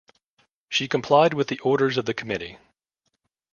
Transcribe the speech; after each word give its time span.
She 0.67 0.87
complied 0.87 1.35
with 1.35 1.47
the 1.49 1.59
orders 1.59 1.95
of 1.95 2.05
the 2.07 2.15
committee. 2.15 2.57